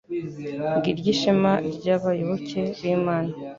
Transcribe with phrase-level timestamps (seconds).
[0.77, 3.31] Ngiryo ishema ry’abayoboke b’Imana